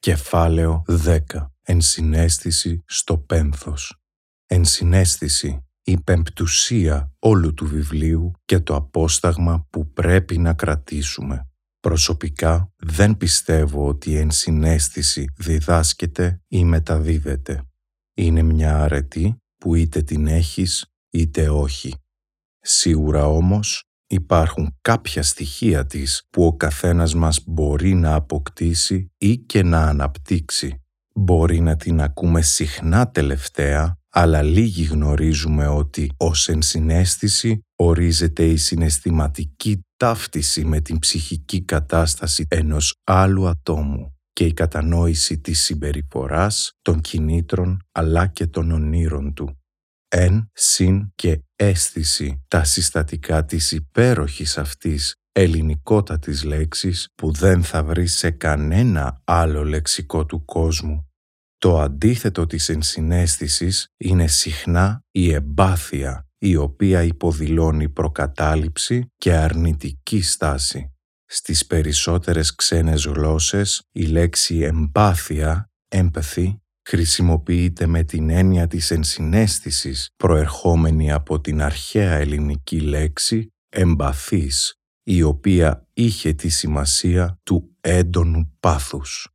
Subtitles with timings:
[0.00, 1.22] Κεφάλαιο 10.
[1.62, 4.00] Ενσυναίσθηση στο πένθος.
[4.46, 11.48] Ενσυναίσθηση, η πεμπτουσία όλου του βιβλίου και το απόσταγμα που πρέπει να κρατήσουμε.
[11.80, 17.62] Προσωπικά δεν πιστεύω ότι η ενσυναίσθηση διδάσκεται ή μεταδίδεται.
[18.14, 21.94] Είναι μια αρετή που είτε την έχεις είτε όχι.
[22.60, 29.62] Σίγουρα όμως υπάρχουν κάποια στοιχεία της που ο καθένας μας μπορεί να αποκτήσει ή και
[29.62, 30.82] να αναπτύξει.
[31.14, 39.80] Μπορεί να την ακούμε συχνά τελευταία, αλλά λίγοι γνωρίζουμε ότι ως ενσυναίσθηση ορίζεται η συναισθηματική
[39.96, 47.78] ταύτιση με την ψυχική κατάσταση ενός άλλου ατόμου και η κατανόηση της συμπεριφοράς, των κινήτρων
[47.92, 49.59] αλλά και των ονείρων του
[50.12, 58.06] εν, συν και αίσθηση τα συστατικά της υπέροχης αυτής ελληνικότατης λέξης που δεν θα βρει
[58.06, 61.10] σε κανένα άλλο λεξικό του κόσμου.
[61.58, 70.92] Το αντίθετο της ενσυναίσθησης είναι συχνά η εμπάθεια, η οποία υποδηλώνει προκατάληψη και αρνητική στάση.
[71.24, 76.54] Στις περισσότερες ξένες γλώσσες η λέξη εμπάθεια, empathy,
[76.88, 85.86] χρησιμοποιείται με την έννοια της ενσυναίσθησης προερχόμενη από την αρχαία ελληνική λέξη «εμπαθής», η οποία
[85.92, 89.28] είχε τη σημασία του έντονου πάθους.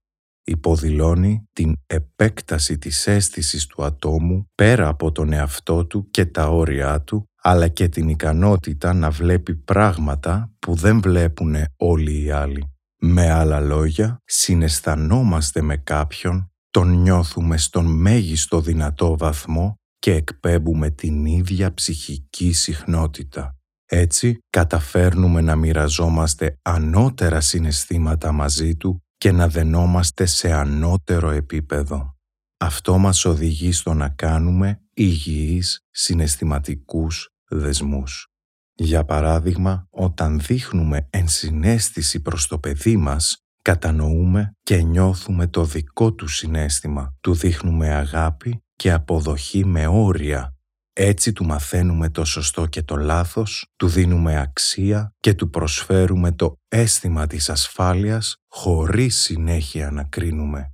[0.43, 7.01] Υποδηλώνει την επέκταση της αίσθησης του ατόμου πέρα από τον εαυτό του και τα όρια
[7.01, 12.69] του, αλλά και την ικανότητα να βλέπει πράγματα που δεν βλέπουν όλοι οι άλλοι.
[12.99, 21.25] Με άλλα λόγια, συναισθανόμαστε με κάποιον τον νιώθουμε στον μέγιστο δυνατό βαθμό και εκπέμπουμε την
[21.25, 23.55] ίδια ψυχική συχνότητα.
[23.85, 32.15] Έτσι καταφέρνουμε να μοιραζόμαστε ανώτερα συναισθήματα μαζί του και να δενόμαστε σε ανώτερο επίπεδο.
[32.57, 38.27] Αυτό μας οδηγεί στο να κάνουμε υγιείς συναισθηματικούς δεσμούς.
[38.73, 46.27] Για παράδειγμα, όταν δείχνουμε ενσυναίσθηση προς το παιδί μας, κατανοούμε και νιώθουμε το δικό του
[46.27, 50.55] συνέστημα, του δείχνουμε αγάπη και αποδοχή με όρια.
[50.93, 56.55] Έτσι του μαθαίνουμε το σωστό και το λάθος, του δίνουμε αξία και του προσφέρουμε το
[56.67, 60.73] αίσθημα της ασφάλειας χωρίς συνέχεια να κρίνουμε.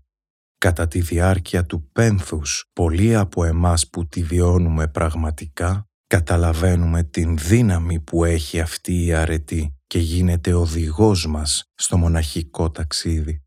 [0.57, 7.99] Κατά τη διάρκεια του πένθους, πολλοί από εμάς που τη βιώνουμε πραγματικά, καταλαβαίνουμε την δύναμη
[7.99, 13.43] που έχει αυτή η αρετή και γίνεται οδηγός μας στο μοναχικό ταξίδι.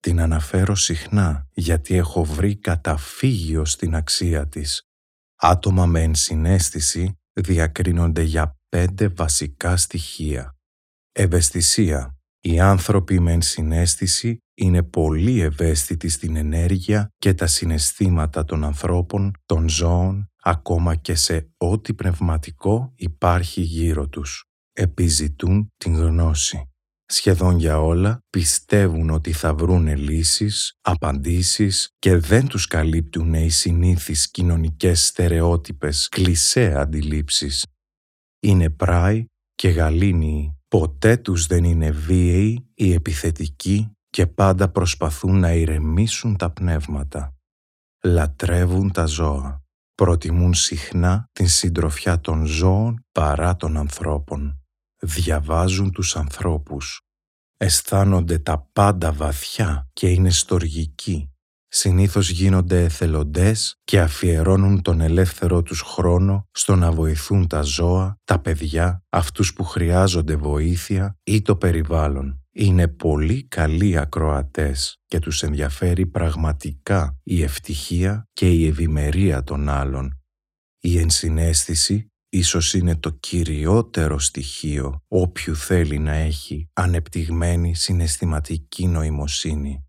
[0.00, 4.82] Την αναφέρω συχνά γιατί έχω βρει καταφύγιο στην αξία της.
[5.36, 10.56] Άτομα με ενσυναίσθηση διακρίνονται για πέντε βασικά στοιχεία.
[11.12, 12.16] Ευαισθησία.
[12.40, 19.68] Οι άνθρωποι με ενσυναίσθηση είναι πολύ ευαίσθητοι στην ενέργεια και τα συναισθήματα των ανθρώπων, των
[19.68, 26.66] ζώων, ακόμα και σε ό,τι πνευματικό υπάρχει γύρω τους επιζητούν την γνώση.
[27.06, 34.30] Σχεδόν για όλα πιστεύουν ότι θα βρούνε λύσεις, απαντήσεις και δεν τους καλύπτουν οι συνήθεις
[34.30, 37.66] κοινωνικές στερεότυπες κλισέ αντιλήψεις.
[38.40, 39.24] Είναι πράοι
[39.54, 46.50] και γαλήνιοι, ποτέ τους δεν είναι βίαιοι ή επιθετικοί και πάντα προσπαθούν να ηρεμήσουν τα
[46.50, 47.34] πνεύματα.
[48.04, 49.62] Λατρεύουν τα ζώα.
[49.94, 54.61] Προτιμούν συχνά την συντροφιά των ζώων παρά των ανθρώπων
[55.02, 57.00] διαβάζουν τους ανθρώπους.
[57.56, 61.32] Αισθάνονται τα πάντα βαθιά και είναι στοργικοί.
[61.68, 68.38] Συνήθως γίνονται εθελοντές και αφιερώνουν τον ελεύθερό τους χρόνο στο να βοηθούν τα ζώα, τα
[68.38, 72.42] παιδιά, αυτούς που χρειάζονται βοήθεια ή το περιβάλλον.
[72.52, 80.20] Είναι πολύ καλοί ακροατές και τους ενδιαφέρει πραγματικά η ευτυχία και η ευημερία των άλλων.
[80.80, 89.84] Η ενσυναίσθηση ίσως είναι το κυριότερο στοιχείο όποιου θέλει να έχει ανεπτυγμένη συναισθηματική νοημοσύνη.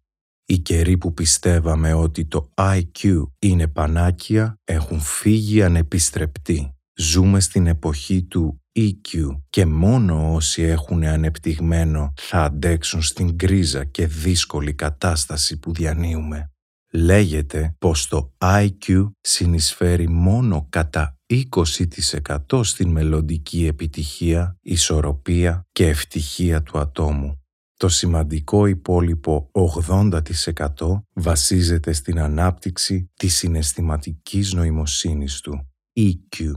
[0.45, 6.75] Οι καιροί που πιστεύαμε ότι το IQ είναι πανάκια έχουν φύγει ανεπιστρεπτοί.
[6.95, 14.07] Ζούμε στην εποχή του EQ και μόνο όσοι έχουν ανεπτυγμένο θα αντέξουν στην κρίζα και
[14.07, 16.52] δύσκολη κατάσταση που διανύουμε.
[16.95, 21.17] Λέγεται πως το IQ συνεισφέρει μόνο κατά
[22.49, 27.41] 20% στην μελλοντική επιτυχία, ισορροπία και ευτυχία του ατόμου.
[27.77, 29.51] Το σημαντικό υπόλοιπο
[29.87, 30.19] 80%
[31.13, 35.69] βασίζεται στην ανάπτυξη της συναισθηματικής νοημοσύνης του,
[35.99, 36.51] EQ.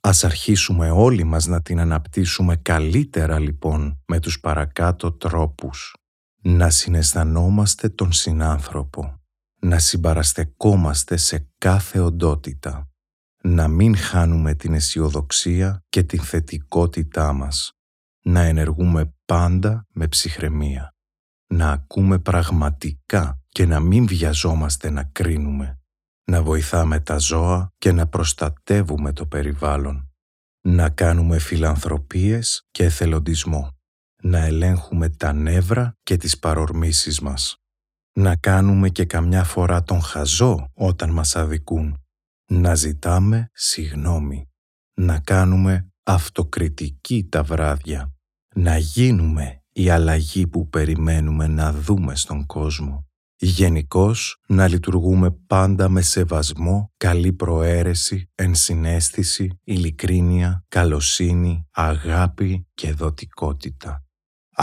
[0.00, 5.94] Ας αρχίσουμε όλοι μας να την αναπτύσσουμε καλύτερα λοιπόν με τους παρακάτω τρόπους.
[6.42, 9.19] να συναισθανόμαστε τον συνάνθρωπο,
[9.60, 12.90] να συμπαραστεκόμαστε σε κάθε οντότητα,
[13.42, 17.72] να μην χάνουμε την αισιοδοξία και την θετικότητά μας,
[18.22, 20.94] να ενεργούμε πάντα με ψυχραιμία,
[21.46, 25.80] να ακούμε πραγματικά και να μην βιαζόμαστε να κρίνουμε,
[26.24, 30.10] να βοηθάμε τα ζώα και να προστατεύουμε το περιβάλλον,
[30.60, 33.76] να κάνουμε φιλανθρωπίες και εθελοντισμό,
[34.22, 37.59] να ελέγχουμε τα νεύρα και τις παρορμήσεις μας,
[38.12, 41.98] να κάνουμε και καμιά φορά τον χαζό όταν μας αδικούν,
[42.46, 44.48] να ζητάμε συγνώμη,
[44.94, 48.12] να κάνουμε αυτοκριτική τα βράδια,
[48.54, 53.04] να γίνουμε η αλλαγή που περιμένουμε να δούμε στον κόσμο.
[53.42, 64.04] Γενικώς να λειτουργούμε πάντα με σεβασμό, καλή προαίρεση, ενσυναίσθηση, ειλικρίνεια, καλοσύνη, αγάπη και δοτικότητα.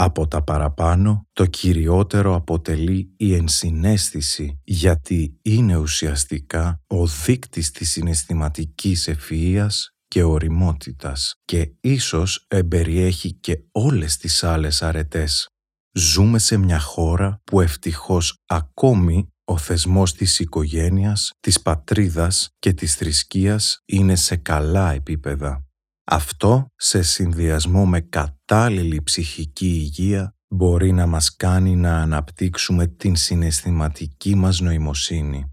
[0.00, 9.08] Από τα παραπάνω, το κυριότερο αποτελεί η ενσυναίσθηση γιατί είναι ουσιαστικά ο δείκτης της συναισθηματικής
[9.08, 9.74] ευφυΐας
[10.08, 15.48] και οριμότητας και ίσως εμπεριέχει και όλες τις άλλες αρετές.
[15.92, 22.94] Ζούμε σε μια χώρα που ευτυχώς ακόμη ο θεσμός της οικογένειας, της πατρίδας και της
[22.94, 25.62] θρησκείας είναι σε καλά επίπεδα.
[26.04, 28.00] Αυτό σε συνδυασμό με
[28.48, 35.52] κατάλληλη ψυχική υγεία μπορεί να μας κάνει να αναπτύξουμε την συναισθηματική μας νοημοσύνη.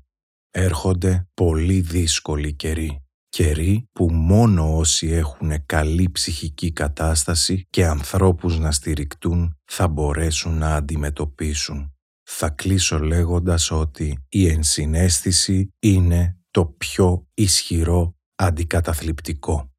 [0.52, 3.04] Έρχονται πολύ δύσκολοι καιροί.
[3.30, 10.76] Καιροί που μόνο όσοι έχουν καλή ψυχική κατάσταση και ανθρώπους να στηρικτούν θα μπορέσουν να
[10.76, 11.94] αντιμετωπίσουν.
[12.24, 19.75] Θα κλείσω λέγοντας ότι η ενσυναίσθηση είναι το πιο ισχυρό αντικαταθλιπτικό.